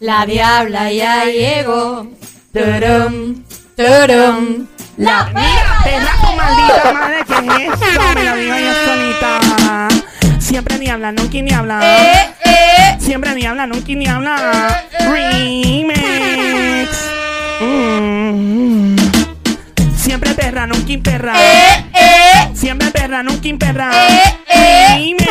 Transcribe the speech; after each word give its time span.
La 0.00 0.24
diabla 0.26 0.92
ya 0.92 1.24
llegó. 1.24 2.06
Turum, 2.52 3.42
turum. 3.76 4.66
La 4.96 5.26
Perra 5.84 6.12
tu 6.20 6.36
maldita 6.36 6.92
madre, 6.92 7.24
¿qué 7.26 7.34
es 7.66 7.72
eso? 7.72 8.14
Me 8.14 8.24
lo 8.24 8.36
digo 8.36 8.54
yo 8.58 8.74
solita. 8.86 9.88
Siempre 10.38 10.78
ni 10.78 10.88
habla, 10.88 11.10
nunca 11.10 11.38
ni 11.38 11.52
habla. 11.52 11.80
Eh, 11.82 12.34
eh. 12.44 12.96
Siempre 13.00 13.34
ni 13.34 13.44
habla, 13.44 13.66
nunca 13.66 13.92
ni 13.92 14.06
habla. 14.06 14.84
Remix. 15.00 16.90
Mm. 17.60 18.96
Siempre 19.96 20.34
perra, 20.34 20.66
nunca 20.68 20.94
perra. 21.02 21.34
Eh, 21.40 21.84
eh. 21.94 22.50
Siempre 22.54 22.90
perra, 22.92 23.24
nunca 23.24 23.48
perra. 23.58 23.90
Eh, 23.92 24.38
eh. 24.46 24.88
Remix. 24.94 25.26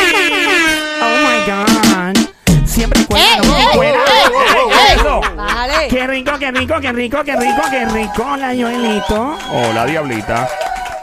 Oh 1.01 1.15
my 1.23 1.39
god. 1.45 2.36
Siempre 2.77 3.03
cuela, 3.05 3.25
Eh, 3.25 3.37
nunca 3.43 3.59
eh, 3.59 3.67
cuela. 3.73 3.97
eh, 3.97 4.93
Eso. 4.93 5.21
Vale. 5.35 5.87
Qué 5.89 6.05
rico, 6.05 6.31
qué 6.37 6.51
rico, 6.51 6.75
qué 6.79 6.91
rico, 6.91 7.23
qué 7.23 7.35
rico, 7.35 7.61
qué 7.71 7.85
rico, 7.85 8.37
la 8.37 8.47
Joelito. 8.53 9.35
Hola, 9.51 9.85
diablita. 9.87 10.47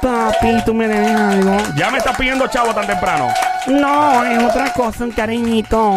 Papi, 0.01 0.62
tú 0.65 0.73
me 0.73 0.87
debes 0.87 1.10
algo. 1.16 1.56
Ya 1.74 1.91
me 1.91 1.98
estás 1.98 2.16
pidiendo 2.16 2.46
chavo 2.46 2.73
tan 2.73 2.87
temprano. 2.87 3.27
No, 3.66 4.24
es 4.24 4.41
otra 4.41 4.73
cosa, 4.73 5.02
un 5.02 5.10
cariñito. 5.10 5.96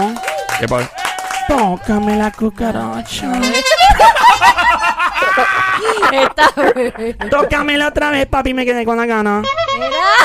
¿Qué 0.59 0.67
pasa? 0.67 0.89
Tócame 1.47 2.15
la 2.17 2.31
cucaracha. 2.31 3.27
Está 6.11 6.51
bueno. 6.55 7.29
Tócamela 7.29 7.87
otra 7.89 8.11
vez, 8.11 8.25
papi, 8.27 8.53
me 8.53 8.65
quedé 8.65 8.85
con 8.85 8.97
la 8.97 9.05
gana. 9.05 9.41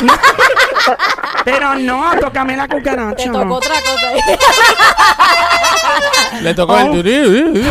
Mira, 0.03 0.15
Pero 1.45 1.75
no, 1.77 2.11
tócame 2.21 2.57
la 2.57 2.67
te 2.69 2.77
cucaracha. 2.77 3.33
tocó 3.33 3.55
otra 3.55 3.75
cosa 3.75 4.09
ahí. 4.09 4.21
Le 6.43 6.55
tocó 6.55 6.73
Oh. 6.75 6.79
el 6.79 6.91
turí. 6.93 7.63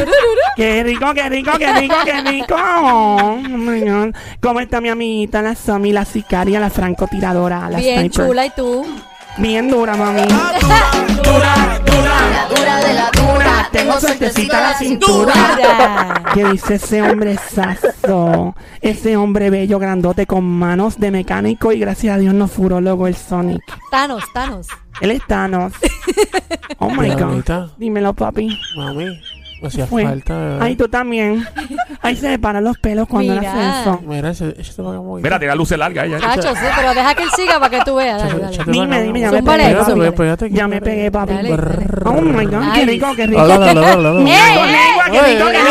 Qué 0.56 0.84
rico, 0.84 1.14
qué 1.14 1.30
rico, 1.30 1.52
qué 1.58 1.74
rico, 1.74 1.96
qué 2.06 2.22
rico. 2.22 2.56
Oh 2.56 3.38
my 3.48 3.82
God. 3.82 4.16
¿Cómo 4.42 4.60
está 4.60 4.80
mi 4.82 4.90
amiguita, 4.90 5.42
la 5.42 5.56
Somi, 5.56 5.92
la 5.94 6.06
sicaria, 6.06 6.60
la 6.60 6.70
francotiradora, 6.70 7.70
la 7.70 7.80
Bien 7.80 8.00
sniper? 8.12 8.28
chula, 8.28 8.46
¿y 8.46 8.50
tú? 8.52 8.86
Bien 9.38 9.70
dura, 9.70 9.96
mami. 9.96 10.24
Dura, 10.24 11.80
dura, 11.86 12.48
dura 12.50 12.78
de 12.80 12.94
la 12.94 13.10
dura. 13.14 13.31
Tengo 13.72 14.00
suertecita 14.00 14.62
la 14.62 14.74
cintura. 14.78 16.24
¿Qué 16.34 16.46
dice 16.46 16.76
ese 16.76 17.02
hombre 17.02 17.38
sazo? 17.38 18.56
Ese 18.82 19.18
hombre 19.18 19.50
bello, 19.50 19.80
grandote, 19.80 20.26
con 20.26 20.44
manos 20.44 21.00
de 21.00 21.12
mecánico 21.12 21.72
y 21.72 21.80
gracias 21.80 22.16
a 22.16 22.18
Dios 22.18 22.34
no 22.34 22.48
furólogo 22.48 23.08
el 23.08 23.16
Sonic. 23.16 23.62
Thanos, 23.90 24.24
Thanos. 24.34 24.68
Él 25.00 25.12
es 25.12 25.26
Thanos. 25.28 25.74
Oh 26.80 26.90
my 26.90 27.10
God. 27.12 27.70
Dímelo, 27.78 28.14
papi. 28.14 28.58
Mami, 28.76 29.06
me 29.62 29.68
hacía 29.68 29.86
Fue. 29.88 30.04
falta. 30.04 30.38
verdad. 30.38 30.62
Ay, 30.62 30.76
tú 30.76 30.88
también. 30.88 31.46
Ahí 32.04 32.16
se 32.16 32.30
me 32.30 32.40
paran 32.40 32.64
los 32.64 32.78
pelos 32.80 33.08
cuando 33.08 33.34
Mira. 33.36 33.52
hace 33.52 33.82
eso. 33.82 34.02
Mira, 34.08 34.30
ese, 34.32 34.56
ese 34.58 34.74
te 34.74 34.82
va 34.82 34.90
a 34.96 35.00
muy. 35.00 35.22
Mira, 35.22 35.38
tiene 35.38 35.56
luces 35.56 35.78
largas 35.78 36.06
ella. 36.08 36.20
Chacho, 36.20 36.56
sí, 36.56 36.66
pero 36.76 36.94
deja 36.96 37.14
que 37.14 37.24
él 37.24 37.30
siga 37.36 37.60
para 37.60 37.70
que 37.70 37.82
tú 37.86 37.96
veas. 37.96 38.22
Dale, 38.24 38.40
dale. 38.40 38.54
Échate 38.56 38.72
Dime, 38.72 39.04
dime, 39.04 39.20
ya 39.20 39.32
me 39.32 39.38
Zúmbale, 39.38 39.64
pegué, 39.64 39.76
papi. 39.76 39.92
zúmbale. 39.92 40.12
pégate 40.14 40.46
aquí, 40.46 40.54
Ya 40.56 40.68
me 40.68 40.82
pégate. 40.82 40.96
pegué, 40.98 41.12
papi. 41.12 41.34
Dale, 41.36 41.50
dale. 41.50 41.86
Oh 42.06 42.22
my 42.22 42.46
God, 42.46 42.74
qué 42.74 42.80
Ay. 42.82 42.86
rico, 42.88 43.08
qué 43.16 43.28
rico. 43.28 43.48
Qué 43.48 43.58
rico, 43.58 43.64
qué 43.64 43.74
rico, 43.74 43.92
qué 45.12 45.28
rico, 45.28 45.48
qué 45.52 45.52
rico, 45.52 45.52
qué 45.52 45.68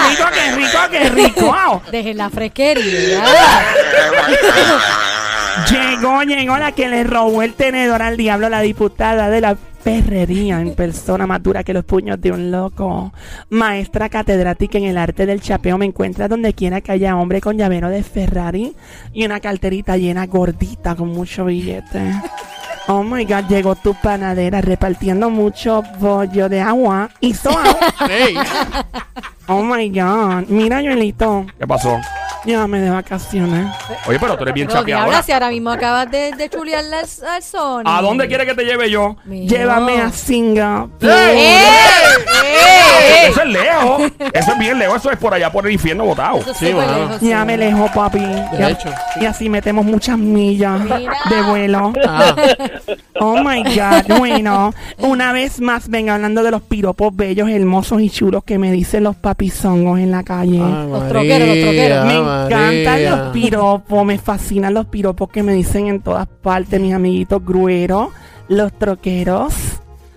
rico, 0.00 0.24
qué 0.34 0.50
rico, 0.50 0.88
qué 0.90 1.10
rico. 1.10 1.82
Dejen 1.92 2.16
la 2.16 2.30
fresquería. 2.30 3.22
Llegó, 5.70 6.22
llegó 6.22 6.58
la 6.58 6.72
que 6.72 6.88
le 6.88 7.04
robó 7.04 7.42
el 7.42 7.54
tenedor 7.54 8.02
al 8.02 8.16
diablo, 8.16 8.48
la 8.48 8.60
diputada 8.60 9.30
de 9.30 9.40
la 9.40 9.56
perrería 9.84 10.60
en 10.60 10.74
persona 10.74 11.26
más 11.26 11.42
dura 11.42 11.62
que 11.62 11.74
los 11.74 11.84
puños 11.84 12.20
de 12.20 12.32
un 12.32 12.50
loco. 12.50 13.12
Maestra 13.50 14.08
catedrática 14.08 14.78
en 14.78 14.84
el 14.84 14.96
arte 14.96 15.26
del 15.26 15.42
chapeo, 15.42 15.76
me 15.76 15.84
encuentra 15.84 16.26
donde 16.26 16.54
quiera 16.54 16.80
que 16.80 16.92
haya 16.92 17.16
hombre 17.16 17.40
con 17.40 17.58
llavero 17.58 17.90
de 17.90 18.02
Ferrari 18.02 18.74
y 19.12 19.24
una 19.26 19.40
carterita 19.40 19.96
llena 19.96 20.26
gordita 20.26 20.96
con 20.96 21.08
mucho 21.08 21.44
billete. 21.44 22.12
Oh 22.88 23.02
my 23.02 23.24
god, 23.24 23.44
llegó 23.48 23.74
tu 23.76 23.94
panadera 23.94 24.60
repartiendo 24.60 25.30
mucho 25.30 25.82
bollo 26.00 26.48
de 26.48 26.60
agua 26.60 27.10
y 27.20 27.34
soa. 27.34 27.76
Oh 29.46 29.62
my 29.62 29.88
god, 29.90 30.48
mira, 30.48 30.80
Joelito, 30.80 31.46
¿Qué 31.58 31.66
pasó? 31.66 31.98
Llévame 32.44 32.80
de 32.80 32.90
vacaciones. 32.90 33.66
Oye, 34.06 34.18
pero 34.20 34.36
tú 34.36 34.42
eres 34.44 34.54
bien 34.54 34.68
diabla, 34.68 34.80
chapeadora. 34.82 35.22
si 35.22 35.32
ahora 35.32 35.48
mismo 35.50 35.70
acabas 35.70 36.10
de, 36.10 36.32
de 36.32 36.48
chulearle 36.48 36.96
al, 36.96 37.06
al 37.28 37.42
Sony. 37.42 37.82
¿A 37.86 38.00
dónde 38.02 38.26
quieres 38.28 38.46
que 38.46 38.54
te 38.54 38.64
lleve 38.64 38.90
yo? 38.90 39.16
Llévame 39.26 40.00
a 40.00 40.10
Singapur. 40.10 41.08
¡Eh! 41.10 41.58
¡Eh! 42.44 43.28
Eso 43.28 43.40
es 43.42 43.48
lejos. 43.48 44.02
Eso 44.32 44.52
es 44.52 44.58
bien 44.58 44.78
lejos. 44.78 44.96
Eso 44.96 45.10
es 45.10 45.18
por 45.18 45.34
allá 45.34 45.50
por 45.50 45.66
el 45.66 45.72
infierno 45.72 46.04
botado. 46.04 46.38
Eso 46.38 46.54
Sí, 46.54 46.72
mano. 46.72 46.98
lejos, 46.98 47.16
sí. 47.20 47.28
Ya 47.28 47.44
me 47.44 47.56
lejos, 47.56 47.90
papi. 47.92 48.18
de 48.18 48.70
hecho. 48.70 48.90
Y 49.20 49.26
así 49.26 49.48
metemos 49.48 49.84
muchas 49.84 50.18
millas 50.18 50.80
Mira. 50.80 51.12
de 51.30 51.42
vuelo. 51.42 51.92
Ah, 52.06 52.34
Oh 53.20 53.36
my 53.44 53.62
God. 53.62 54.18
Bueno, 54.18 54.74
una 54.98 55.32
vez 55.32 55.60
más, 55.60 55.88
venga 55.88 56.14
hablando 56.14 56.42
de 56.42 56.50
los 56.50 56.62
piropos 56.62 57.14
bellos, 57.14 57.48
hermosos 57.48 58.00
y 58.02 58.10
chulos 58.10 58.42
que 58.44 58.58
me 58.58 58.72
dicen 58.72 59.04
los 59.04 59.14
papizongos 59.16 60.00
en 60.00 60.10
la 60.10 60.22
calle. 60.24 60.60
Ay, 60.60 60.88
Los 60.90 61.08
troqueros, 61.08 61.48
los 61.48 61.58
troqueros. 61.60 62.06
me 62.06 62.20
María. 62.20 62.56
encantan 62.72 63.04
los 63.20 63.32
piropos, 63.32 64.04
me 64.04 64.18
fascinan 64.18 64.74
los 64.74 64.86
piropos 64.86 65.28
que 65.28 65.42
me 65.42 65.52
dicen 65.52 65.86
en 65.86 66.00
todas 66.00 66.26
partes, 66.26 66.80
mis 66.80 66.92
amiguitos 66.92 67.44
grueros, 67.44 68.08
los 68.48 68.72
troqueros. 68.72 69.54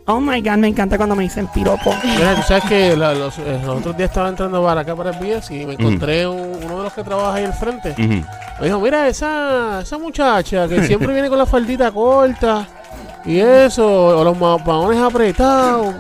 Oh 0.10 0.22
my 0.22 0.42
God, 0.42 0.56
me 0.58 0.70
encanta 0.70 0.96
cuando 0.96 1.16
me 1.18 1.24
dicen 1.24 1.48
piropo. 1.54 1.94
Mira, 2.04 2.34
tú 2.36 2.42
sabes 2.44 2.64
que 2.64 2.96
la- 2.96 3.14
los, 3.14 3.38
eh, 3.40 3.60
los 3.66 3.80
otros 3.80 3.98
días 3.98 4.10
estaba 4.10 4.30
entrando 4.30 4.64
para 4.64 4.80
acá 4.82 4.96
para 4.96 5.10
el 5.10 5.18
BS 5.20 5.54
y 5.54 5.66
me 5.66 5.74
encontré 5.74 6.26
un- 6.26 6.58
uno 6.64 6.78
de 6.78 6.84
los 6.86 6.94
que 6.94 7.04
trabaja 7.04 7.34
ahí 7.36 7.44
al 7.44 7.54
frente. 7.54 7.94
Me 7.98 8.66
dijo, 8.68 8.80
mira, 8.80 9.08
esa, 9.10 9.82
esa 9.82 9.98
muchacha 9.98 10.66
que 10.70 10.82
siempre 10.88 11.12
viene 11.14 11.28
con 11.28 11.38
la 11.38 11.46
faldita 11.46 11.92
corta 11.92 12.66
y 13.28 13.40
eso, 13.40 13.86
o 14.20 14.24
los 14.24 14.38
mapaones 14.38 15.00
apretados, 15.02 15.94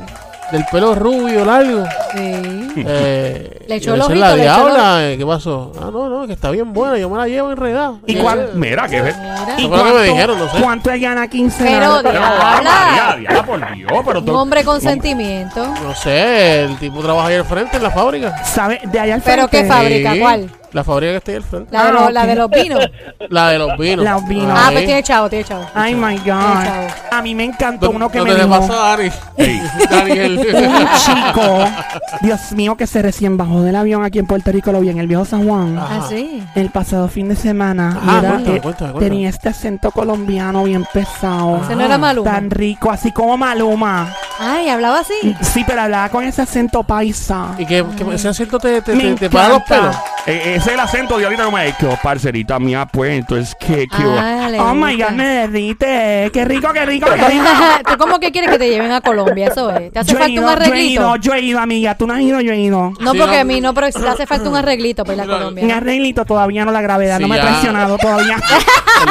del 0.52 0.64
pelo 0.72 0.96
rubio 0.96 1.44
largo. 1.44 1.84
Sí. 2.14 2.74
Eh, 2.86 3.66
Le 3.68 3.76
echó 3.76 3.94
ojito, 3.96 4.16
la 4.16 4.36
le 4.36 4.44
echó 4.44 4.58
el 4.68 4.74
diabla, 4.74 5.10
eh, 5.12 5.18
¿qué 5.18 5.26
pasó? 5.26 5.74
Ah, 5.82 5.90
no, 5.92 6.08
no, 6.08 6.26
que 6.26 6.34
está 6.34 6.52
bien 6.52 6.72
buena, 6.72 6.98
yo 6.98 7.10
me 7.10 7.18
la 7.18 7.28
llevo 7.28 7.52
enredada. 7.52 7.96
¿Y 8.06 8.16
Eh, 8.18 8.22
cuál- 8.22 8.52
Mira, 8.54 8.88
que. 8.88 9.00
Lo 9.00 9.84
que 9.84 9.94
me 9.94 10.04
dijeron, 10.04 10.40
no 10.40 10.50
sé. 10.50 10.62
¿Cuánto 10.62 10.92
él 10.92 11.02
gana 11.02 11.28
15 11.28 11.64
Pero, 11.64 12.00
Pero, 12.02 12.20
ah, 12.24 12.60
Diabla. 12.62 12.72
María, 12.72 13.18
diabla, 13.20 13.44
por 13.46 13.76
Dios, 13.76 13.92
pero 14.06 14.20
Un 14.22 14.30
hombre 14.30 14.64
con 14.64 14.80
sentimiento. 14.80 15.66
No 15.84 15.94
sé, 15.96 16.64
el 16.64 16.78
tipo 16.78 17.02
trabaja 17.02 17.28
ahí 17.28 17.36
al 17.36 17.46
frente 17.46 17.76
en 17.78 17.84
la 17.84 17.92
fábrica. 17.92 18.42
¿Sabe? 18.46 18.80
De 18.86 19.00
allá 19.00 19.16
al 19.16 19.22
frente. 19.22 19.48
¿Pero 19.50 19.50
qué 19.50 19.66
fábrica? 19.70 20.14
Sí, 20.14 20.20
¿Cuál? 20.20 20.50
La 20.74 20.84
fábrica 20.84 21.12
que 21.14 21.18
está 21.18 21.32
ahí 21.32 21.38
al 21.38 21.44
frente. 21.44 21.72
La 21.72 21.84
de, 21.84 21.88
Ah, 21.90 21.92
los, 21.92 22.14
la 22.14 22.26
de 22.26 22.36
los 22.36 22.50
vinos. 22.50 22.80
La 23.30 23.50
de 23.50 23.58
los 23.60 23.78
vinos. 23.78 24.06
Los 24.06 24.28
vinos. 24.28 24.54
Ah, 24.56 24.68
Ahí. 24.68 24.74
pues 24.76 24.86
tiene 24.86 25.04
chavo, 25.04 25.30
tiene 25.30 25.44
chavo. 25.46 25.66
Ay, 25.74 25.96
my 25.96 26.18
chavo. 26.24 26.42
God. 26.54 26.92
A 27.12 27.22
mí 27.22 27.36
me 27.36 27.44
encantó 27.46 27.88
¿Dó- 27.88 27.92
uno 27.96 28.10
que 28.10 28.20
¿Dónde 28.20 28.34
me 28.36 28.40
te 28.40 28.46
dijo. 28.46 28.68
pasa. 28.68 28.98
Daniel. 29.90 30.38
Un 30.38 30.88
chico, 30.98 31.66
Dios 32.22 32.52
mío, 32.52 32.76
que 32.78 32.86
se 32.88 33.02
recién 33.02 33.38
bajó 33.38 33.62
del 33.64 33.76
avión 33.76 34.04
aquí 34.04 34.20
en 34.20 34.28
Puerto 34.28 34.52
Rico, 34.52 34.72
lo 34.72 34.82
vi 34.82 34.90
en 34.90 34.98
el 35.00 35.08
viejo 35.08 35.26
San 35.26 35.48
Juan. 35.48 35.78
Ah, 35.80 36.06
sí. 36.10 36.44
El 36.56 36.70
pasado 36.70 37.08
fin 37.08 37.30
de 37.30 37.36
semana. 37.36 37.98
Ah, 38.02 38.16
Mira, 38.18 38.30
cuéntame, 38.34 38.56
eh, 38.58 38.62
cuéntame, 38.62 38.92
cuéntame. 38.92 39.00
tenía 39.00 39.30
este 39.30 39.50
acento 39.50 39.92
colombiano 39.92 40.64
bien 40.64 40.86
pesado. 40.94 41.62
Ese 41.64 41.76
no 41.76 41.84
era 41.86 41.98
Maluma. 41.98 42.30
Tan 42.32 42.50
rico, 42.52 42.92
así 42.92 43.12
como 43.12 43.38
Maluma. 43.38 44.14
Ay, 44.40 44.70
hablaba 44.70 45.00
así. 45.00 45.36
Sí, 45.42 45.64
pero 45.66 45.82
hablaba 45.82 46.10
con 46.10 46.24
ese 46.24 46.42
acento 46.44 46.84
paisa. 46.84 47.56
¿Y 47.58 47.66
que, 47.66 47.84
que 47.98 48.16
ese 48.16 48.28
acento 48.28 48.60
te, 48.60 48.82
te, 48.82 48.94
Me 48.96 49.04
te, 49.04 49.16
te 49.16 49.30
para 49.30 49.50
los 49.50 49.58
encanta. 49.62 49.76
pelos? 49.92 49.96
Eh, 50.28 50.56
ese 50.56 50.68
es 50.70 50.74
el 50.74 50.80
acento 50.80 51.18
de 51.18 51.24
ahorita 51.26 51.46
como 51.46 51.58
es 51.58 51.76
que 51.78 51.88
parcerita 52.04 52.60
mía, 52.60 52.86
pues, 52.86 53.12
entonces, 53.18 53.56
¿qué, 53.60 53.88
qué 53.88 54.04
Ah, 54.04 54.48
le 54.52 54.60
Oh 54.60 54.74
my 54.76 54.92
gusta. 54.96 55.08
God, 55.08 55.16
me 55.16 55.26
derrite. 55.28 56.30
Qué 56.34 56.46
rico, 56.46 56.72
qué 56.74 56.86
rico, 56.86 57.08
qué 57.16 57.28
rico. 57.30 57.46
¿Tú 57.92 57.98
cómo 57.98 58.20
que 58.20 58.32
quieres 58.32 58.52
que 58.52 58.60
te 58.60 58.70
lleven 58.70 58.92
a 58.92 59.02
Colombia? 59.02 59.48
Eso 59.48 59.72
es. 59.72 59.92
¿Te 59.92 60.00
hace 60.00 60.12
Yo 60.12 60.18
he 60.18 60.22
falta 60.22 60.32
ido, 60.34 60.44
un 60.44 60.48
yo 60.50 60.52
he 60.52 60.56
arreglito? 60.66 61.02
ido, 61.02 61.16
yo 61.16 61.34
he 61.34 61.40
ido, 61.42 61.60
amiga. 61.60 61.96
Tú 61.96 62.06
no 62.08 62.14
has 62.14 62.22
ido, 62.22 62.42
yo 62.42 62.52
he 62.52 62.60
ido. 62.60 62.92
No, 63.00 63.12
Sí, 63.14 63.18
porque 63.18 63.36
no. 63.36 63.42
a 63.42 63.44
mí 63.46 63.62
no, 63.62 63.74
pero 63.74 63.90
te 63.92 64.08
hace 64.08 64.26
falta 64.28 64.50
un 64.50 64.56
arreglito 64.56 65.04
para 65.04 65.16
ir 65.16 65.22
a 65.22 65.24
Un 65.24 65.30
Colombia. 65.30 65.78
arreglito 65.78 66.26
todavía 66.26 66.66
no 66.66 66.72
la 66.72 66.82
gravedad, 66.82 67.18
Sí, 67.18 67.22
no 67.24 67.28
me 67.30 67.36
ha 67.36 67.44
ya. 67.44 67.50
traicionado 67.50 67.98
todavía. 67.98 68.36
El. 69.02 69.10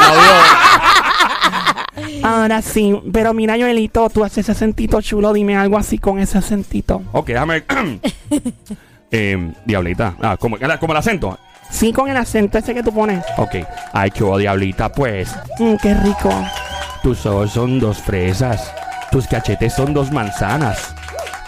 Ahora 2.23 2.61
sí, 2.61 2.99
pero 3.11 3.33
mira, 3.33 3.55
Joelito, 3.55 4.09
tú 4.09 4.23
haces 4.23 4.39
ese 4.39 4.51
acentito 4.51 5.01
chulo, 5.01 5.33
dime 5.33 5.55
algo 5.55 5.77
así 5.77 5.97
con 5.97 6.19
ese 6.19 6.37
acentito. 6.37 7.01
Ok, 7.11 7.27
déjame. 7.27 7.63
eh, 9.11 9.51
diablita. 9.65 10.15
Ah, 10.21 10.37
como, 10.37 10.57
como 10.79 10.93
el 10.93 10.97
acento. 10.97 11.37
Sí, 11.69 11.91
con 11.91 12.09
el 12.09 12.17
acento 12.17 12.57
ese 12.57 12.73
que 12.73 12.83
tú 12.83 12.93
pones. 12.93 13.23
Ok. 13.37 13.55
Ay, 13.93 14.11
qué 14.11 14.23
oh, 14.23 14.37
diablita, 14.37 14.91
pues. 14.91 15.35
Mm, 15.59 15.75
qué 15.81 15.93
rico. 15.95 16.29
Tus 17.03 17.25
ojos 17.25 17.51
son 17.51 17.79
dos 17.79 17.97
fresas. 17.97 18.73
Tus 19.11 19.27
cachetes 19.27 19.73
son 19.73 19.93
dos 19.93 20.11
manzanas. 20.11 20.93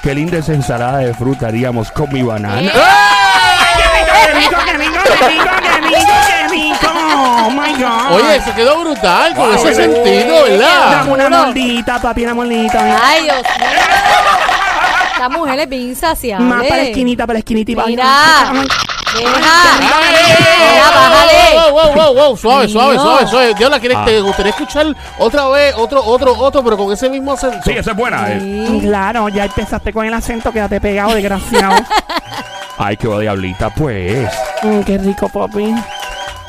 Qué 0.02 0.16
linda 0.16 0.38
esa 0.38 0.54
ensalada 0.54 1.00
de 1.00 1.14
fruta 1.14 1.48
haríamos 1.48 1.92
con 1.92 2.12
mi 2.14 2.22
banana. 2.22 2.62
Eh. 2.62 2.72
¡Qué 3.76 3.84
rico, 4.00 4.12
qué 4.26 4.34
rico, 4.34 4.56
qué 4.66 4.74
rico, 4.74 5.00
qué 5.04 5.28
rico, 5.28 5.44
qué 5.46 5.62
rico! 5.62 5.69
¡Oh, 7.50 7.62
my 7.62 7.74
God! 7.84 8.12
Oye, 8.16 8.36
eso 8.38 8.54
quedó 8.56 8.80
brutal 8.80 9.34
con 9.36 9.46
Wow, 9.48 9.56
ese 9.56 9.74
sentido, 9.76 10.44
¿verdad? 10.44 10.92
Dame 10.92 11.12
una 11.12 11.30
mordita, 11.30 12.00
papi, 12.02 12.24
una 12.24 12.34
mordita. 12.36 13.00
Ay, 13.04 13.24
Dios 13.24 13.36
mío. 13.38 13.68
Esta 15.14 15.30
mujer 15.30 15.60
es 15.60 15.70
bien 15.70 15.82
insaciable. 15.84 16.46
Más 16.46 16.64
para 16.64 16.78
la 16.78 16.84
esquinita, 16.84 17.26
para 17.28 17.34
la 17.36 17.40
esquinita 17.40 17.72
y 17.72 17.76
para 17.76 17.88
Mira. 17.88 18.04
Ay. 18.52 18.68
Mira. 19.16 19.30
Wow, 21.62 21.72
wow, 21.74 21.94
wow, 21.94 22.14
wow, 22.14 22.38
suave, 22.38 22.68
Dios. 22.68 22.72
suave, 22.74 22.96
suave, 22.98 23.28
suave. 23.28 23.54
Diabla, 23.56 23.80
¿quieres- 23.80 23.98
Ah. 24.00 24.06
¿te 24.06 24.22
gustaría 24.22 24.52
escuchar 24.52 24.86
otra 25.18 25.48
vez 25.50 25.74
otro, 25.76 26.04
otro, 26.06 26.34
otro, 26.38 26.64
pero 26.64 26.78
con 26.78 26.92
ese 26.94 27.10
mismo 27.10 27.34
acento? 27.34 27.58
Sí, 27.66 27.72
esa 27.76 27.92
es 27.92 27.98
buena. 27.98 28.28
eh. 28.30 28.80
Claro, 28.82 29.28
ya 29.30 29.46
empezaste 29.46 29.92
con 29.92 30.06
el 30.06 30.14
acento, 30.14 30.52
quédate 30.52 30.80
pegado, 30.80 31.14
desgraciado. 31.16 31.76
Ay, 32.78 32.96
qué 32.96 33.08
diablita, 33.20 33.70
pues. 33.72 34.30
Mm, 34.64 34.82
qué 34.82 34.98
rico, 35.00 35.28
papi. 35.28 35.74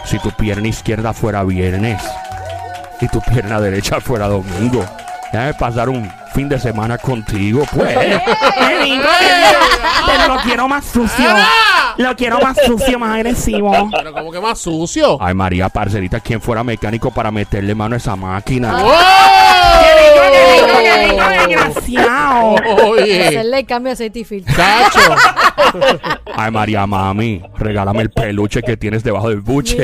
Si 0.05 0.19
tu 0.19 0.31
pierna 0.33 0.69
izquierda 0.69 1.13
fuera 1.13 1.45
viernes 1.45 2.03
y 3.01 3.09
tu 3.09 3.21
pierna 3.21 3.61
derecha 3.61 4.01
fuera 4.01 4.27
domingo, 4.29 4.85
déjame 5.33 5.55
pasar 5.55 5.89
un 5.89 6.11
fin 6.35 6.49
de 6.49 6.59
semana 6.59 6.99
contigo, 6.99 7.65
pues. 7.73 7.97
Pero 10.07 10.35
lo 10.35 10.41
quiero 10.43 10.69
más 10.69 10.85
sucio. 10.85 11.29
Lo 11.97 12.17
quiero 12.17 12.41
más 12.41 12.57
sucio, 12.65 12.99
más 12.99 13.17
agresivo. 13.17 13.91
Pero 13.91 14.13
como 14.13 14.33
que 14.33 14.41
más 14.41 14.59
sucio. 14.59 15.19
Ay, 15.21 15.35
María, 15.35 15.69
parcerita, 15.69 16.21
¿quién 16.21 16.41
fuera 16.41 16.65
mecánico 16.65 17.11
para 17.11 17.31
meterle 17.31 17.75
mano 17.75 17.95
a 17.95 17.99
esa 17.99 18.17
máquina? 18.17 18.73
¡Wow! 18.83 18.91
Qué 19.81 19.93
rico, 19.95 20.21
qué 20.23 20.29
rico, 20.31 20.31
qué 20.33 20.41
rico, 20.41 20.50
desgraciado. 20.67 22.55
Oye, 22.87 23.29
Hacerle 23.29 23.59
el 23.61 23.67
cambio 23.67 23.91
de 23.91 23.95
aceite 23.95 24.19
y 24.21 24.25
filtro. 24.25 24.55
cacho. 24.55 25.01
Ay, 26.35 26.51
María, 26.51 26.87
mami, 26.87 27.43
regálame 27.59 28.03
el 28.03 28.11
peluche 28.11 28.63
que 28.63 28.77
tienes 28.77 29.03
debajo 29.05 29.29
del 29.29 29.41
buche. 29.41 29.77
Qué 29.77 29.83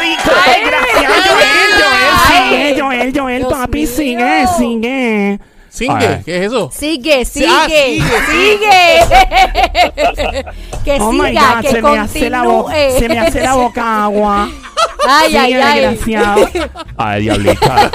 rico, 0.00 0.30
desgraciado. 0.46 1.14
Joel, 1.24 2.80
Joel, 2.80 3.10
sigue, 3.10 3.20
Joel, 3.20 3.46
papi, 3.50 3.78
mío. 3.78 3.88
sigue, 3.88 5.38
sigue. 5.76 6.22
¿qué 6.24 6.36
es 6.38 6.42
eso? 6.46 6.70
Sigue, 6.72 7.24
Sí, 7.24 7.44
ah, 7.48 7.66
sigue, 7.66 8.02
sigue. 8.30 10.44
que 10.84 10.98
Oh 11.00 11.12
my 11.12 11.28
siga, 11.28 11.54
God, 11.56 11.60
que 11.62 11.68
se 11.70 11.82
me, 11.82 11.98
hace 11.98 12.30
la 12.30 12.42
boca, 12.42 12.72
continúe. 12.74 12.98
se 12.98 13.08
me 13.08 13.18
hace 13.18 13.40
la 13.42 13.54
boca 13.54 14.04
agua. 14.04 14.48
Ay, 15.06 15.36
ay, 15.36 15.46
Sigue, 15.52 15.62
ay. 15.62 15.80
desgraciado. 15.80 16.48
Ay, 16.96 17.22
diablita. 17.22 17.90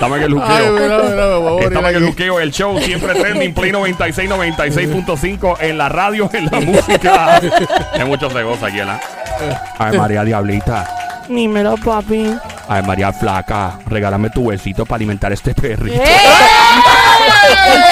Dame 0.00 0.18
que 0.18 0.24
el 0.24 0.32
Ay, 0.32 0.38
juqueo. 0.40 0.72
mira, 0.72 0.98
mira, 0.98 0.98
me 0.98 1.36
voy 1.36 1.36
a 1.36 1.50
morir 1.50 1.66
Estamos 1.68 1.90
en 1.90 1.96
el 1.96 2.06
juqueo, 2.08 2.40
el 2.40 2.50
show 2.52 2.78
siempre 2.80 3.14
trending, 3.14 3.54
Play 3.54 3.70
96, 3.72 4.28
96.5 4.30 5.56
en 5.60 5.78
la 5.78 5.88
radio, 5.88 6.28
en 6.32 6.46
la 6.46 6.60
música. 6.60 7.36
Hay 7.92 8.04
mucho 8.04 8.28
se 8.28 8.42
goza 8.42 8.66
aquí, 8.66 8.78
¿verdad? 8.78 9.00
Ay, 9.78 9.96
María 9.96 10.24
Diablita. 10.24 11.24
Dímelo, 11.28 11.76
papi. 11.76 12.34
Ay, 12.68 12.82
María 12.82 13.12
Flaca, 13.12 13.78
regálame 13.86 14.30
tu 14.30 14.46
besito 14.46 14.84
para 14.86 14.96
alimentar 14.96 15.32
este 15.32 15.54
perrito. 15.54 16.02
¡Eh! 16.02 16.06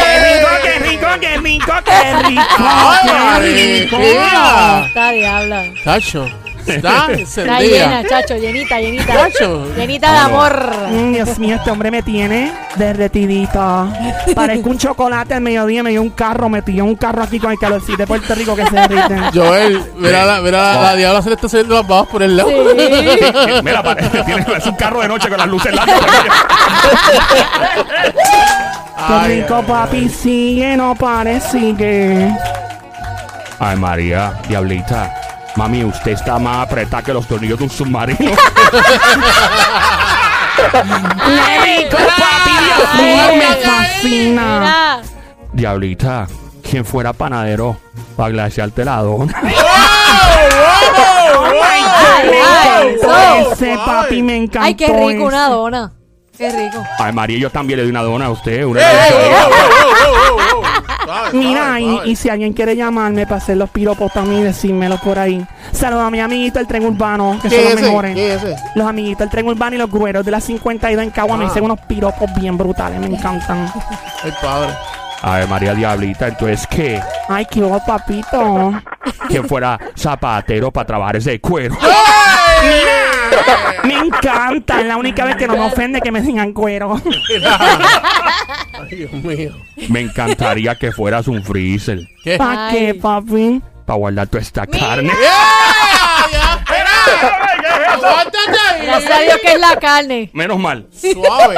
Qué 0.02 0.18
rico, 0.38 0.48
qué 0.62 0.78
rico, 0.78 1.06
qué 1.20 1.36
rico, 1.38 1.72
qué 1.84 2.22
rico. 2.28 2.42
Ay, 2.58 3.42
Qué 3.54 3.80
rico. 3.84 3.96
María. 3.98 4.84
Está 4.86 5.10
diabla. 5.12 5.64
Cacho. 5.84 6.30
Está 6.66 7.12
Está 7.12 7.60
llena, 7.60 8.04
chacho, 8.06 8.36
llenita, 8.36 8.80
llenita. 8.80 9.12
Cacho. 9.12 9.74
Llenita 9.74 10.12
de 10.12 10.18
amor. 10.18 10.72
Mm, 10.90 11.12
Dios 11.12 11.38
mío, 11.38 11.56
este 11.56 11.70
hombre 11.70 11.90
me 11.90 12.02
tiene 12.02 12.52
derretidita. 12.76 13.86
Parezco 14.34 14.70
un 14.70 14.78
chocolate 14.78 15.34
al 15.34 15.40
mediodía, 15.40 15.82
me 15.82 15.90
dio 15.90 16.02
un 16.02 16.10
carro, 16.10 16.48
me 16.48 16.62
tiró 16.62 16.84
un 16.84 16.94
carro 16.94 17.22
aquí 17.22 17.38
con 17.38 17.52
el 17.52 17.58
calorcito 17.58 17.98
de 17.98 18.06
Puerto 18.06 18.34
Rico 18.34 18.54
que 18.56 18.66
se 18.66 18.74
derrite. 18.74 19.16
Joel, 19.34 19.82
mira, 19.96 20.24
la, 20.24 20.40
mira 20.40 20.74
la, 20.74 20.82
la 20.82 20.96
diabla 20.96 21.22
se 21.22 21.28
le 21.30 21.34
está 21.34 21.48
saliendo 21.48 21.74
las 21.74 21.86
babas 21.86 22.08
por 22.08 22.22
el 22.22 22.36
lado. 22.36 22.50
Sí. 22.50 22.56
Mira, 23.62 23.82
parece, 23.82 24.22
tiene, 24.24 24.46
es 24.56 24.66
un 24.66 24.74
carro 24.76 25.00
de 25.00 25.08
noche 25.08 25.28
con 25.28 25.38
las 25.38 25.48
luces 25.48 25.74
largas. 25.74 26.00
Qué 28.96 29.14
Ay, 29.16 29.42
rico, 29.42 29.62
papi, 29.62 30.08
sigue, 30.08 30.76
no 30.76 30.94
pare, 30.94 31.40
sigue. 31.40 32.30
Ay, 33.58 33.76
María 33.76 34.34
Diablita. 34.48 35.12
Mami, 35.56 35.84
usted 35.84 36.12
está 36.12 36.38
más 36.38 36.66
apretada 36.66 37.02
que 37.02 37.12
los 37.12 37.26
tornillos 37.26 37.58
de 37.58 37.64
un 37.64 37.70
submarino. 37.70 38.18
Qué 40.60 41.60
rico, 41.64 41.96
papi, 41.96 42.50
Dios 42.64 42.94
mío, 42.96 43.24
me 43.36 43.56
fascina. 43.56 45.02
Diablita, 45.52 46.26
¿quién 46.68 46.84
fuera 46.84 47.12
panadero 47.12 47.76
para 48.16 48.30
glaciarte 48.30 48.84
la 48.84 48.96
dona? 49.02 49.34
Oh 51.32 51.52
my 51.52 51.80
God, 51.82 52.24
me 52.30 52.38
encantó 52.94 53.52
ese, 53.52 53.76
papi, 53.84 54.22
me 54.22 54.36
encantó 54.36 54.66
Ay, 54.66 54.74
qué 54.74 54.86
rico, 54.86 55.24
una 55.24 55.44
ese. 55.46 55.50
dona. 55.54 55.92
Qué 56.36 56.50
rico. 56.50 56.82
Ay, 56.98 57.12
María, 57.12 57.38
yo 57.38 57.50
también 57.50 57.78
le 57.78 57.82
doy 57.84 57.90
una 57.90 58.02
dona 58.02 58.26
a 58.26 58.30
usted. 58.30 58.64
Una 58.64 58.80
¡Eh, 58.80 58.84
eh, 59.10 59.36
dona. 60.50 60.98
Suave, 61.10 61.38
Mira, 61.38 61.60
suave, 61.64 61.80
y, 61.80 61.90
suave. 61.94 62.08
y 62.08 62.16
si 62.16 62.28
alguien 62.28 62.52
quiere 62.52 62.76
llamarme 62.76 63.24
para 63.26 63.36
hacer 63.38 63.56
los 63.56 63.68
piropos 63.70 64.12
también, 64.12 64.44
decírmelo 64.44 64.96
por 64.98 65.18
ahí. 65.18 65.44
Saludos 65.72 66.04
a 66.04 66.10
mi 66.10 66.20
amiguito 66.20 66.60
el 66.60 66.66
tren 66.68 66.84
urbano, 66.84 67.38
que 67.42 67.50
son 67.50 67.58
¿Quién 67.58 67.62
los 67.64 67.72
es 67.72 67.78
ese? 67.80 67.86
mejores. 67.88 68.60
Los 68.76 68.86
amiguitos 68.88 69.18
del 69.18 69.30
tren 69.30 69.48
urbano 69.48 69.74
y 69.74 69.78
los 69.78 69.90
güeros 69.90 70.24
de 70.24 70.30
la 70.30 70.40
52 70.40 71.02
en 71.02 71.10
Cagua 71.10 71.36
me 71.36 71.44
Ah. 71.44 71.48
dicen 71.48 71.64
unos 71.64 71.80
piropos 71.80 72.30
bien 72.36 72.56
brutales, 72.56 73.00
me 73.00 73.06
encantan. 73.08 73.72
Ay, 74.22 74.32
padre. 74.40 74.72
Ay, 75.22 75.46
María 75.48 75.74
Diablita, 75.74 76.28
entonces, 76.28 76.66
¿qué? 76.68 76.98
Ay, 77.28 77.44
qué 77.50 77.60
hubo, 77.60 77.78
papito. 77.84 78.72
¿Quién 79.28 79.46
fuera 79.48 79.78
zapatero 79.96 80.70
para 80.70 80.86
trabajar 80.86 81.16
ese 81.16 81.38
cuero? 81.40 81.76
Me 83.84 83.94
encanta, 83.98 84.80
es 84.80 84.86
la 84.86 84.96
única 84.96 85.24
vez 85.24 85.36
que 85.36 85.46
no 85.46 85.54
me 85.56 85.66
ofende 85.66 86.00
que 86.00 86.10
me 86.12 86.20
digan 86.22 86.52
cuero. 86.52 87.00
Mío. 89.22 89.52
Me 89.88 90.00
encantaría 90.00 90.74
que 90.76 90.92
fueras 90.92 91.28
un 91.28 91.42
freezer 91.42 92.00
¿Qué? 92.24 92.36
¿Para 92.36 92.68
Ay. 92.68 92.74
qué, 92.76 92.94
papi? 92.94 93.60
para 93.86 93.98
guardar 93.98 94.26
toda 94.28 94.42
esta 94.42 94.66
carne. 94.66 95.10
¡Ya! 95.22 96.64
Gracias 98.82 99.10
a 99.10 99.20
Dios 99.22 99.36
que 99.42 99.52
es 99.52 99.60
la 99.60 99.76
carne. 99.78 100.30
Menos 100.32 100.58
mal. 100.58 100.86
Suave. 100.92 101.56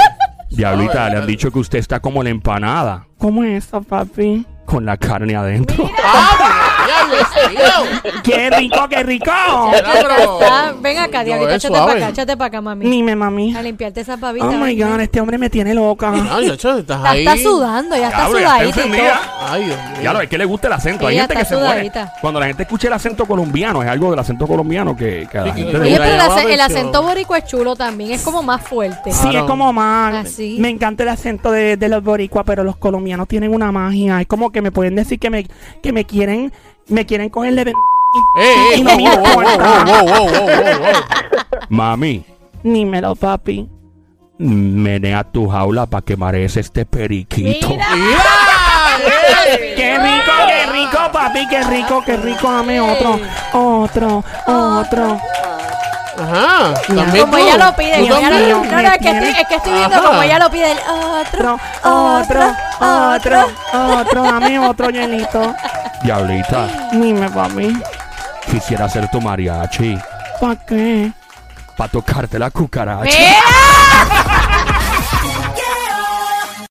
Diablita, 0.51 1.07
Ay, 1.07 1.13
le 1.13 1.19
han 1.19 1.27
dicho 1.27 1.51
que 1.51 1.59
usted 1.59 1.79
está 1.79 2.01
como 2.01 2.23
la 2.23 2.29
empanada, 2.31 3.07
¿Cómo 3.19 3.43
es 3.45 3.65
eso, 3.67 3.81
papi? 3.83 4.45
con 4.67 4.85
la 4.85 4.97
carne 4.97 5.35
adentro. 5.35 5.91
¡Ah! 6.05 6.62
¡Qué 8.23 8.51
rico, 8.51 8.89
qué 8.89 9.03
rico! 9.03 9.31
Pero- 9.73 10.39
Ah, 10.43 10.73
ven 10.81 10.99
acá, 10.99 11.23
es 11.23 11.29
échate 11.29 11.69
para 11.73 11.85
suave. 11.85 11.93
acá, 12.03 12.09
échate 12.11 12.37
para 12.37 12.49
acá, 12.49 12.61
mami. 12.61 12.87
Dime, 12.89 13.15
mami. 13.17 13.55
A 13.57 13.63
limpiarte 13.63 14.01
esas 14.01 14.19
babitas. 14.19 14.49
Oh 14.49 14.53
my 14.59 14.75
god, 14.77 15.01
este 15.01 15.21
hombre 15.21 15.39
me 15.39 15.49
tiene 15.51 15.75
loca. 15.75 16.13
Ay, 16.31 16.49
chacho, 16.51 16.79
estás 16.79 16.99
Está, 16.99 17.11
ahí. 17.11 17.27
está 17.27 17.37
sudando, 17.39 17.97
ya 17.97 18.07
está 18.09 18.19
Diablo, 18.19 18.39
ya 18.39 18.45
está 18.45 18.59
sudadita 18.59 18.81
y 18.81 18.83
encendida. 18.85 19.21
todo. 19.39 19.49
Ay, 19.53 19.65
Dios 19.65 19.77
mío. 19.79 19.97
Ya 20.03 20.13
lo 20.13 20.21
es 20.21 20.29
que 20.29 20.39
le 20.39 20.45
gusta 20.45 20.67
el 20.67 20.73
acento. 20.75 21.07
Hay 21.07 21.15
Ella 21.15 21.23
gente 21.23 21.35
que 21.37 21.43
está 21.43 21.55
se 21.55 21.61
muere. 21.61 21.73
sudadita. 21.91 22.13
Cuando 22.21 22.41
la 22.41 22.47
gente 22.47 22.63
escucha 22.63 22.87
el 22.89 22.93
acento 22.95 23.27
colombiano, 23.27 23.83
es 23.83 23.89
algo 23.89 24.11
del 24.11 24.19
acento 24.19 24.47
colombiano 24.47 24.97
que, 24.97 25.29
que 25.31 25.39
a 25.39 25.43
la 25.47 25.55
Sí, 25.55 25.61
gente 25.63 25.73
le 25.75 25.79
Oye, 25.81 25.91
gusta. 25.91 26.05
pero 26.05 26.15
el, 26.49 26.61
ace- 26.61 26.75
acento 26.75 27.03
boricua 27.03 27.39
es 27.39 27.45
chulo 27.45 27.77
también, 27.77 28.13
es 28.13 28.23
como 28.23 28.43
más 28.43 28.63
fuerte. 28.63 29.13
Sí, 29.13 29.23
Claro. 29.23 29.39
es 29.41 29.45
como 29.45 29.73
más. 29.73 30.27
Así. 30.27 30.57
Me 30.61 30.69
encanta 30.69 31.03
el 31.03 31.09
acento 31.11 31.51
de, 31.51 31.77
de 31.77 31.89
los 31.89 32.03
boricuas, 32.03 32.45
pero 32.47 32.65
los 32.65 32.77
colombianos 32.77 33.29
tienen 33.29 33.55
una 33.55 33.71
magia. 33.73 34.21
Es 34.21 34.27
como 34.27 34.51
que 34.51 34.63
me 34.63 34.71
pueden 34.73 34.95
decir 34.95 35.19
que 35.19 35.31
me, 35.31 35.47
que 35.83 35.93
me 35.93 36.05
quieren, 36.05 36.53
me 36.89 37.07
quieren 37.07 37.29
cogerle 37.31 37.65
de. 37.65 37.73
Mami, 41.69 42.25
Dímelo, 42.63 43.15
papi. 43.15 43.69
menea 44.39 45.25
tu 45.25 45.49
jaula 45.49 45.87
para 45.87 46.03
que 46.05 46.17
marees 46.17 46.57
este 46.57 46.85
periquito. 46.85 47.69
Mira. 47.71 47.87
¡Mira! 47.95 48.23
¡Eh! 49.49 49.75
Qué 49.77 49.99
rico, 49.99 50.33
qué 50.47 50.67
rico, 50.73 50.99
papi, 51.13 51.49
qué 51.49 51.63
rico, 51.65 52.03
qué 52.05 52.17
rico. 52.17 52.51
Dame 52.53 52.81
otro, 52.81 53.19
otro, 53.53 54.25
otro. 54.47 55.21
Ajá. 56.19 56.75
También 56.87 57.25
Como 57.25 57.37
tú. 57.39 57.43
ella 57.43 57.57
lo 57.67 57.75
pide. 57.77 57.93
Como 58.09 58.17
ella 58.19 58.31
lo- 58.31 58.65
no, 58.65 58.65
no, 58.65 58.79
es 58.81 58.99
que, 58.99 59.11
estoy, 59.11 59.29
es 59.29 59.49
que 59.49 59.55
estoy 59.57 59.73
viendo 59.73 59.97
Ajá. 59.97 60.07
como 60.09 60.23
ella 60.23 60.39
lo 60.39 60.51
pide. 60.51 60.73
El 60.73 60.79
otro, 60.79 61.59
Otro, 61.83 62.55
otro, 62.81 63.47
otro, 63.75 64.01
otro. 64.01 64.23
Dame 64.23 64.59
otro, 64.59 64.91
llenito. 64.91 65.55
Diablita, 66.03 66.67
Dime, 66.93 67.29
papi. 67.31 67.81
quisiera 68.51 68.89
ser 68.89 69.09
tu 69.11 69.21
mariachi 69.21 69.97
¿Para 70.41 70.57
qué? 70.57 71.13
para 71.77 71.91
tocarte 71.91 72.39
la 72.39 72.51
cucaracha. 72.51 73.05
¡Mira! 73.05 74.32